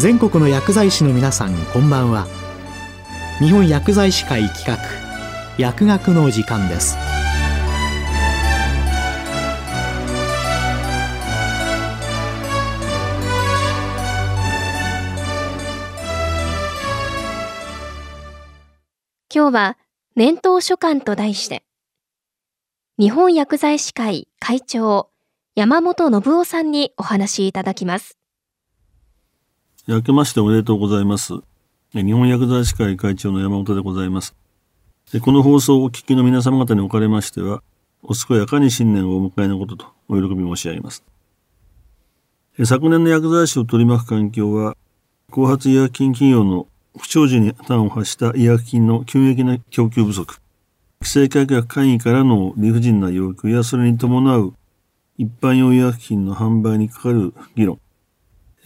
[0.00, 2.26] 全国の薬剤師の皆さんこんばんは。
[3.38, 4.78] 日本薬剤師会企画
[5.58, 6.96] 薬学の時間です。
[19.30, 19.78] 今日は
[20.16, 21.62] 年頭書簡と題して
[22.98, 25.10] 日本薬剤師会会長
[25.54, 28.19] 山本信夫さんにお話しいただきます。
[29.86, 31.32] 明けましておめでとうございます。
[31.94, 34.36] 日本薬剤師会会長の山本でございます。
[35.22, 37.62] この放送をお聞きの皆様方におかれましては、
[38.02, 41.02] お健やかに新年をお迎えのこととお喜び申し上げます。
[42.62, 44.76] 昨年の薬剤師を取り巻く環境は、
[45.30, 46.66] 後発医薬品企業の
[46.98, 50.40] 不祥事に端を発した医薬品の急激な供給不足、
[51.00, 54.54] 規制改革会議からの理不尽な要求やそれに伴う
[55.16, 57.80] 一般用医薬品の販売にかかる議論、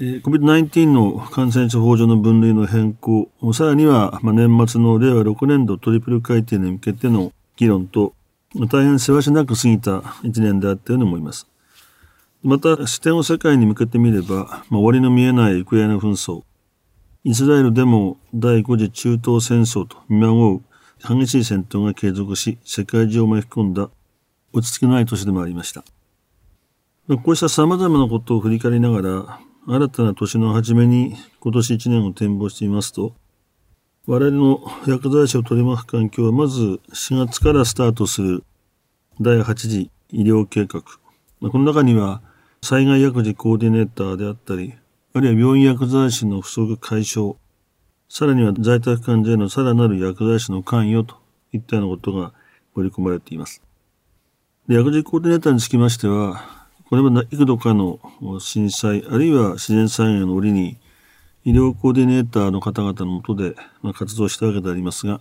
[0.01, 8.13] COVID-19 の感染症法上の分類の変更、さらには、年末の令和6年度トリプル改定に向けての議論と、
[8.69, 11.47] 大変せわしなく過ぎた一年であったように思います。
[12.43, 16.43] また、視点を世界に向けてみれば、まあ、終わりの見えないウクライナ紛争、
[17.23, 20.63] イスラエルでも第5次中東戦争と見まごう
[20.99, 23.89] 激しい戦闘が継続し、世界中を巻き込んだ
[24.53, 25.85] 落ち着きのない年でもありました。
[27.23, 33.15] こうした様々なことを振り返りながら、新たな年の初めに今年1年を展望してみますと、
[34.07, 38.45] 我々の薬剤師を取り巻く環境はまず4月からスタートする
[39.21, 40.83] 第8次医療計画。
[40.83, 42.21] この中には
[42.63, 44.75] 災害薬事コーディネーターであったり、
[45.15, 47.37] あるいは病院薬剤師の不足解消、
[48.11, 51.19] さらには在宅患者へのさらなる薬剤師の関与と
[51.53, 52.35] いったようなことが
[52.75, 53.63] 盛り込まれています。
[54.69, 56.54] で薬事コーディネーターにつきましては、
[56.89, 57.99] これまで幾度かの
[58.41, 60.77] 震災、あるいは自然災害の折に、
[61.45, 65.21] 医療コーディネーターの方々のもとで、ま活動したわけでありますが、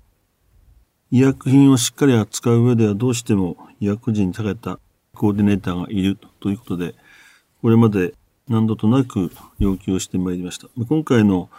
[1.12, 4.80] 医薬品をしっかり扱う上ではどうしても医薬人に長けた
[5.14, 6.96] コーディネーターがいるということで、
[7.62, 8.14] これまで
[8.50, 10.68] 何度となく要求をしてまいりました。
[10.88, 11.50] 今回の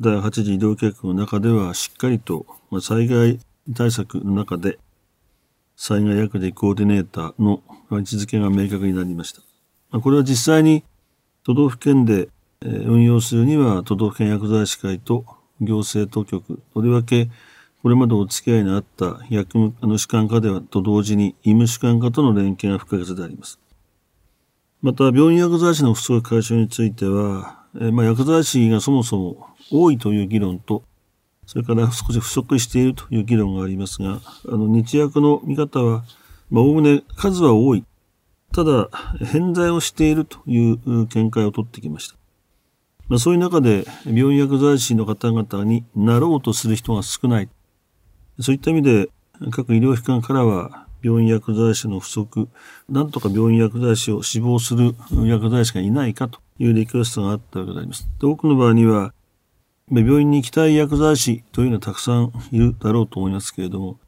[0.00, 2.46] 第8次医療計画の中ではしっかりと
[2.80, 3.38] 災害
[3.74, 4.78] 対策の中で
[5.76, 10.00] 災害薬事コーディネーターの位置づけが明確になりました。
[10.00, 10.84] これは実際に
[11.44, 12.28] 都道府県で
[12.60, 15.24] 運用するには都道府県薬剤師会と
[15.60, 17.28] 行政当局、とりわけ
[17.82, 23.60] これまでお付き合いのあった薬務の主管課ではと同時に医務主管課との連携が不可欠であります。
[24.80, 30.82] また、病院薬剤師の不足解消については、えまあ、薬剤師がそもそも多いという議論と、
[31.46, 36.04] それから少し不足しているという議論がありますが、あの、日薬の見方は、
[36.50, 37.84] まあ、おおむね数は多い。
[38.52, 38.88] ただ、
[39.24, 42.16] 偏在をしているという見解を取ってきました。
[43.08, 47.48] まあ、そういう中で、病院薬剤師の方々になろうとする人が少ない。
[48.40, 49.08] そういった意味で、
[49.50, 52.48] 各医療機関からは、病院薬剤師の不足、
[52.88, 54.94] なんとか病院薬剤師を志望する
[55.26, 58.08] 薬剤師がいないかというリクエストがあったわけであります。
[58.18, 59.12] で多くの場合には、
[59.90, 63.98] 病院に行きたい薬剤師というのはたくさんいるだろうと思いますけれども、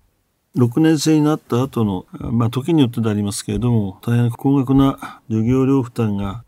[0.56, 6.44] 6年生になった後の、まあ時によってでありますけれども、大変高額な授業料負担が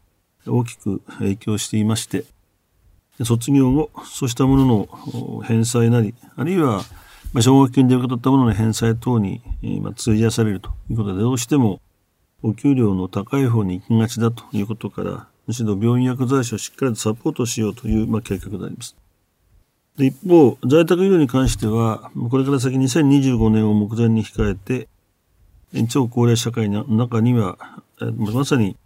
[0.47, 2.25] 大きく影響していまして、
[3.23, 6.83] 卒業後、そうしたものの返済なり、あるいは、
[7.35, 9.43] まあ、奨学金で受け取ったものの返済等に、
[9.83, 11.83] ま、費やされるということで、どうしても
[12.43, 18.97] お給料の高い方に行きがちだということから、むしろ病院薬剤師をしっかりとサポートしようという、まあ、計画であります。
[19.99, 24.89] で一方、在宅医療に関しては、これから先2025年を目前に控えて、
[25.89, 27.59] 超高齢社会の中には、
[28.17, 28.77] まさに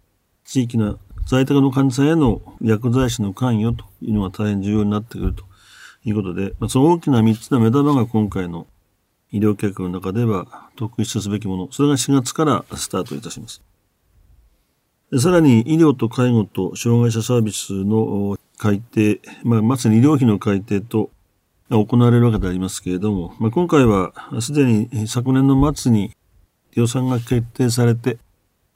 [0.43, 0.97] 地域の
[1.27, 5.43] 在宅の患者さんへの薬剤師の関与というのが大変重要になってくると
[6.03, 8.65] いうことで、その大きな3つの目玉が今回の
[9.31, 13.61] 医療計画の中では特筆すべきもの、それが4月からスタートいたします。
[15.19, 21.11] さらに医療と介護と障害者サービスの改定、まあ、まさに医療費の改定と
[21.69, 26.15] 行われるわけでありますけれども、まあ、今回はすでに昨年の末に
[26.73, 28.17] 予算が決定されて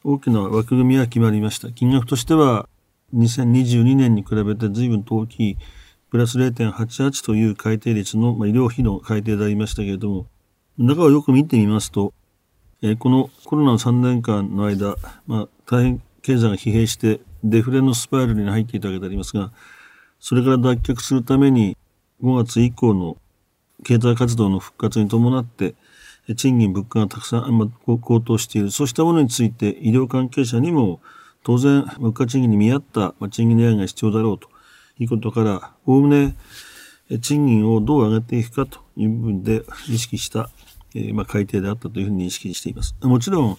[0.03, 1.71] 大きな枠組みが決まりました。
[1.71, 2.69] 金額としては
[3.15, 5.57] 2022年に比べて随分と大きい
[6.09, 10.25] プラス0.88という改定率の、まあ、医療費の改定でありましたけれども、
[10.77, 12.13] 中をよく見てみますと、
[12.81, 14.95] えー、このコロナの3年間の間、
[15.25, 19.53] まあ、大変経済が疲弊してデフレのスパイラルに入っていたわけでありますが、
[20.19, 21.77] それから脱却するために
[22.21, 23.15] 5月以降の
[23.85, 25.75] 経済活動の復活に伴って、
[26.35, 28.71] 賃金、物価がたくさん高騰している。
[28.71, 30.99] そうしたものについて医療関係者にも
[31.45, 34.49] 当然物価賃金に見合った賃金値上げが必要だろうと
[34.99, 36.35] いうことから、おおむね
[37.21, 40.49] 賃金をどう上げていくかという部分で意識した、
[40.93, 42.97] えー、まあ、改定であったというふうに認識しています。
[43.01, 43.57] もちろん、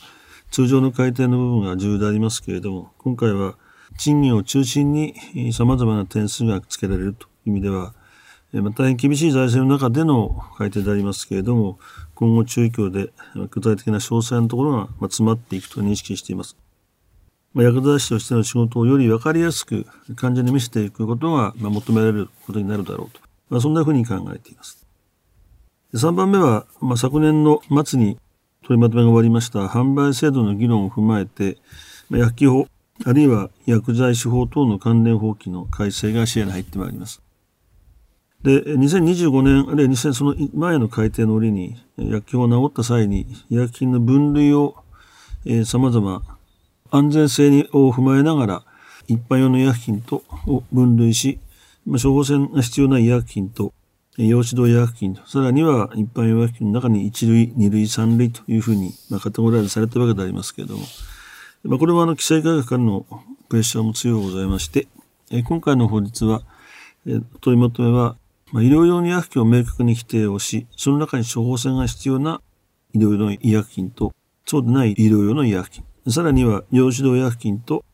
[0.50, 3.54] 通常の改定の部分が重要でありますけれども、今回は
[3.96, 5.14] 賃金を中心に
[5.52, 7.94] 様々な点数がつけられるという意味では、
[8.52, 11.78] まあ、大変厳しい財政の中での改定でありますけれども、
[12.14, 13.12] 今後中教で
[13.50, 16.56] 具体的な詳細のところが詰まっていくと認識しています。
[17.54, 19.86] まあ、薬剤師としての仕事をより分かりやすく
[20.16, 23.20] 患者に見せていくことが求められることになるだろうと。
[23.50, 24.86] まあ、そんなふうに考えています。
[25.94, 28.18] 3番目は、まあ、昨年の末に
[28.62, 31.58] 取りまとめが終わりました販売制度の議論を踏まえて、
[32.10, 32.66] 薬機法、
[33.04, 37.22] あるいは薬剤師法等の関連法規の改正が視野に入ってまいります。
[38.42, 44.76] で、2025年、あるいは2000その前の改定の折に、薬機法が治った際に、医薬品の分類を、
[45.44, 46.22] えー、様々
[46.90, 48.64] 安全性を踏まえながら、
[49.08, 51.40] 一般用の医薬品とを分類し、
[51.84, 53.72] まあ処方箋が必要な医薬品と、
[54.26, 60.84] 用指導医薬品と、さらには一般用医薬品の中に1類、2類、3類というふうに、まあ、カテゴライズされているわけでありますけれども、
[61.62, 63.06] まあ、これはあの、規制改革からの
[63.48, 64.88] プレッシャーも強いございまして、
[65.30, 66.42] え今回の法律は、
[67.06, 68.16] え取りまとめは、
[68.52, 72.40] まあ、医療用の医薬品を明確に規定をし、その中に処方箋が必要な
[72.94, 74.12] 医療用の医薬品と、
[74.46, 77.84] そうでない医療用の医薬品、さらには、用指導医薬品と、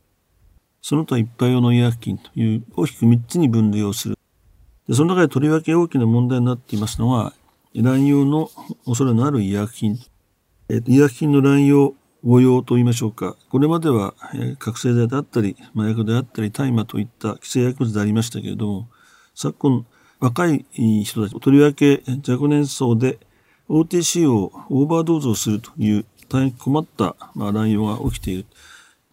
[0.81, 4.14] その他一般用の医薬品という大きく3つに分類をする。
[4.87, 7.33] でその中でとりわけ大きな問題になっていますのは、
[7.73, 8.49] 乱用の
[8.85, 9.99] 恐れのある医薬品。
[10.69, 11.93] え医薬品の乱用、
[12.23, 13.35] 誤用と言いましょうか。
[13.49, 18.89] これまでは、え覚醒剤であったり、麻薬であったり、大麻といった規制薬物でありましたけれども、
[19.33, 19.85] 昨今、
[20.19, 20.65] 若い
[21.03, 23.19] 人たち、とりわけ若年層で
[23.69, 28.45] OTC をオーバードーズをするという大変困った、まあ、乱用が起きている。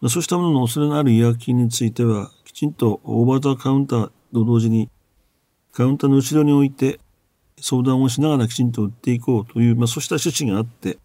[0.01, 4.89] ま、そうしたものの恐れのある医薬品については、きちんとオーバーザカウンターと同時に、
[5.73, 6.99] カウンターの後ろに置いて
[7.59, 10.97] 相談をしながらきちんと売っていこうという、まあ、そうした趣旨があって、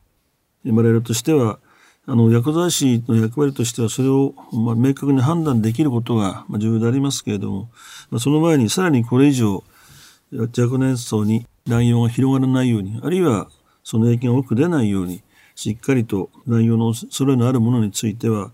[0.67, 1.59] 我々としては、
[2.07, 7.71] あの、薬剤師の役割としては、それを、まあ、明確に判断できることが、重要でありますけれども、
[8.11, 9.63] まあ、その前にさらにこれ以上、
[10.33, 13.49] 若年層に乱用が広がらないように、あるいは
[13.85, 15.23] その影響が多く出ないように、
[15.55, 18.53] しっかりと内容のそれのあるものについては、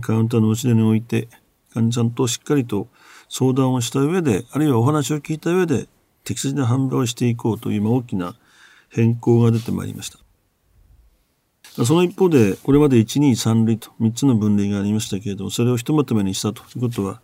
[0.00, 1.28] カウンターの後ろに置いて、
[1.72, 2.88] 患者さんとしっかりと
[3.28, 5.88] 相談をした上で、あるいはお話を聞いた上で、
[6.24, 8.34] 適切な販売をしていこうという大きな
[8.88, 10.18] 変更が出てまいりました。
[11.84, 17.20] その一方で、これまで1、2、3類と3つの分類がありましたけれども、それをひとまとめにしたということは、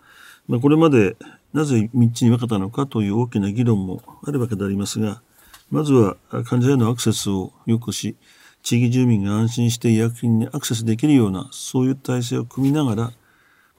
[0.49, 1.17] まあ、これまで
[1.53, 5.23] なぜ3つに分けたのかという大きな議論もあるわけでありますが、
[5.71, 8.17] まずは患者へのアクセスを良くし、
[8.63, 13.13] 地域住民が安心して医薬品にアクセスできるような、そういう体制を組みながら、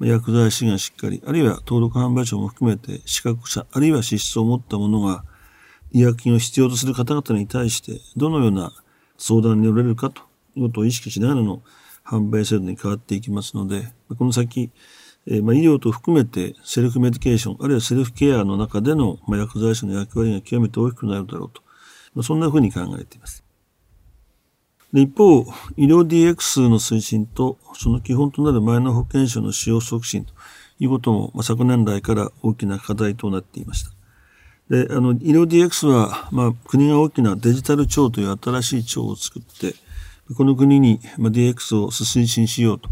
[0.06, 5.24] 薬剤師がしっかり、あるいは登録販売所も含めて資格者、あるいは資質を持った者が
[5.92, 8.72] 医薬品を必要とする方々に対して、どのような
[9.18, 10.22] 相談に乗れるかと
[10.56, 11.62] いうことを意識しながらの
[12.06, 14.72] 販売制度に変わっていきますので、この先、
[15.28, 21.62] え、まあ、医療と含めてセルフメディケーション、あるいはセルフケアの中での、まあ、薬剤師の役割が極めて大きくなるだろうと、
[22.16, 23.44] まあ、そんなふうに考えています。
[24.94, 25.46] で一方、
[25.78, 30.34] 医療 DX の推進と、その基本となるマイナ保険証の使用促進と
[30.80, 33.92] いうことも、まあ、昨年来から大きな課題となっていました。
[34.70, 39.76] で、あの、医療 DX は、まあ、国が大きなデジタル庁という新しい庁を作って、
[40.36, 42.90] この国に、まあ、DX を推進しようと。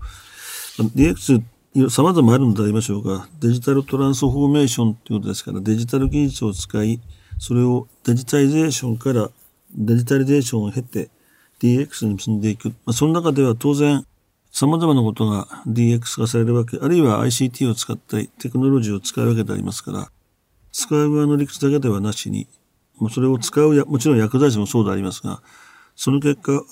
[0.77, 1.41] DX
[1.89, 6.99] 様々あるのでありましょうが、デジタルトランスフォーメーションということですから、デジタル技術を使い、
[7.37, 9.29] それをデジタイゼーションから
[9.75, 11.09] デジタリゼーションを経て、
[11.59, 12.69] DX に進んでいく。
[12.69, 14.05] まあ、その中では当然、
[14.51, 20.11] 様々なことが DX 化されるわけ、あるいは ICT を使ったり、テクノロジーを使うわけでありますから、
[20.71, 22.47] 使う側の理屈だけではなしに、
[22.97, 25.41] もうそれを使うや、もちろん薬剤師もそうでありますが、
[25.95, 26.63] その結果、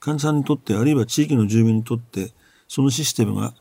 [0.00, 2.32] 患者さんにとって、あるいは地域の住民にとって、
[2.68, 3.54] そのシステムが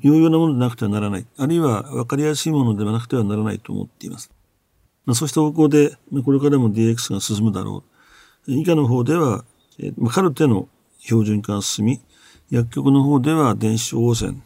[0.00, 4.30] 有用なものでなくてはならない、あるいは分かりやすいものではなくてはならないと思っています。
[5.06, 7.82] まあ、そうした方向で、これからも DX が進むだろ
[8.46, 8.52] う。
[8.52, 9.44] 以下の方では、
[9.78, 10.68] えー、カルテの
[10.98, 12.00] 標準化が進み、
[12.50, 14.42] 薬局の方では電子処方箋、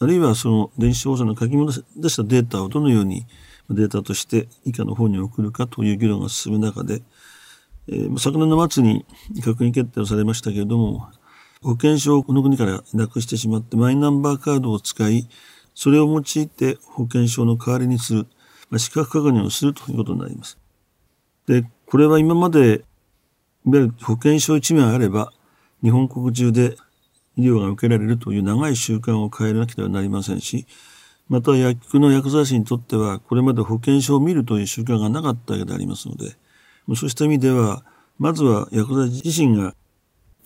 [0.00, 1.82] あるいはその電子処方箋の書き戻し
[2.16, 3.26] たデータをどのように
[3.70, 7.02] データとして以下の方に送るかという議論が進む中で、
[7.88, 9.04] えー、昨年の末に
[9.40, 11.08] 閣議決定をされましたけれども、
[11.62, 15.28] 保険証をこの国からなくしてしまってマイナンバーカードを使い、
[15.74, 18.26] それを用いて保険証の代わりにする、
[18.68, 20.58] まあ、資格確認をするということになります。
[21.46, 22.84] で、これは今まで
[23.70, 25.32] わゆる保険証1名あれば、
[25.82, 26.76] 日本国中で
[27.36, 30.66] 医療が受けられるという長い習慣を変えなくてはなりませんし、
[31.28, 36.36] また薬局の薬剤師にとってはこれまで保険証を見るという習慣がなかったわけでありますので
[36.96, 37.82] そうした意味では
[38.18, 39.74] まずは薬剤師自身が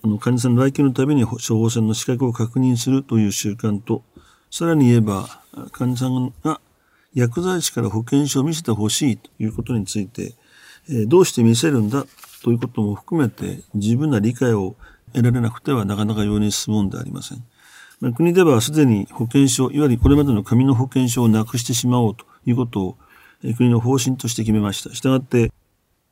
[0.03, 4.03] あの患者さんの来客のために処方箋の資格を確認するという習慣と
[4.49, 5.27] さらに言えば
[5.73, 6.61] 患者さんが
[7.13, 10.35] 薬剤師から保険証を見せてほしいということについて、
[10.89, 12.05] え、どうして見せるんだ
[12.41, 14.75] ということも含めて十分な理解を
[15.13, 17.43] 得られなくてはなかなか容易に進むんでありません。
[17.99, 22.97] ま、国ではすでに保険証、いわゆるこれまでの紙の保険証をなくしてしまおうということを、
[23.57, 24.93] 国の方針として決めました。
[24.95, 25.51] したがって、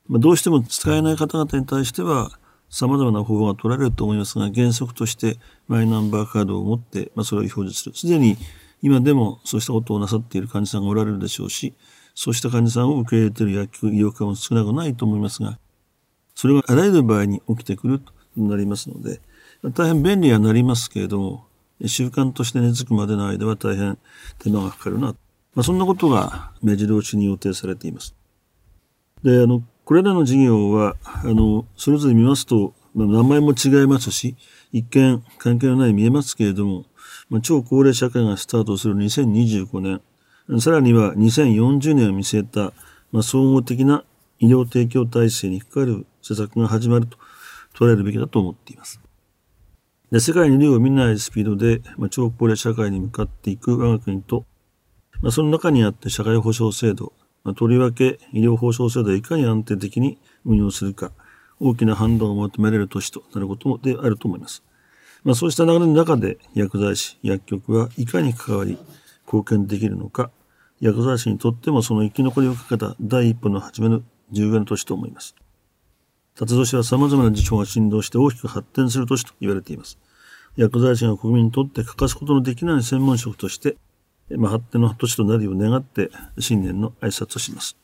[0.07, 2.31] ま、どうしても使えない方々に対しては、
[2.69, 7.95] 様々な方法が取られると思いますが、原則としてマイナンバーカードを持って、ま、それを表示する。
[7.95, 8.37] すでに
[8.81, 11.73] 今でもそうしたことをなさっている患者さんがおられるでしょうし、
[12.15, 15.57] そうした患者さんを受け入れている薬局、医療機関も少なくないと思いますが、
[16.37, 19.21] それがあらゆる場合に起きてくるとなりますので、
[19.73, 21.47] 大変便利はなりますけれども、
[21.87, 23.97] 習慣として根付くまでの間は大変
[24.37, 25.15] 手間がかかるな。
[25.55, 28.13] まあ、そんなことが目白押しに予定されています。
[29.23, 34.35] で、あの、これらの事業は、あの、それぞれ見ますと、まあ、名前も違いますし、
[34.71, 36.85] 一見関係のない見えますけれども、
[37.31, 42.73] まあ、超高齢社会がスタートする2025年、さらには2040年を見据えた、
[43.11, 44.03] まあ、総合的な
[44.39, 47.17] 医療提供体制にかかる施策が始まると
[47.73, 48.99] 捉えるべきだと思っています。
[50.11, 54.45] で世界に類を見ないスピードで、まあ、超高齢社会に向かっていく我が国と、
[55.21, 57.11] まあ、その中にあって社会保障制度、
[57.43, 61.11] まあ、とりわけ医療保障制度をいかに安定的に運用するか、
[61.59, 64.63] 大きな判断を求められる年となることであると思います。
[65.23, 68.77] まあ、そうした流れの中で薬剤師、薬局はいかに関わり
[69.25, 70.31] 貢献できるのか、
[70.79, 75.35] 薬剤師にとってもその生き残りをかけた第一歩の始めの重要な年と思います。
[76.37, 79.97] 辰年は様々な事象が振動して大きく発展する年と言われています。
[80.55, 83.77] 薬剤師が国民にとって欠かすことのできない専門職として、
[84.29, 87.75] まあ、発展の年となるよう願って新年の挨拶をします。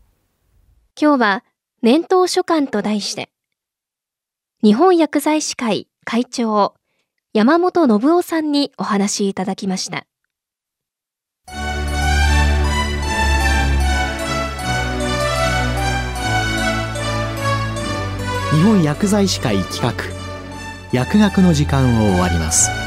[0.99, 1.43] 今日は
[1.81, 3.29] 年頭書簡と題して、
[4.63, 6.75] 日本薬剤師会会長
[7.33, 10.05] 山本信夫さんにお話いただきました。
[18.93, 19.91] 薬剤師会企画
[20.91, 22.82] 薬学の時間を終わります。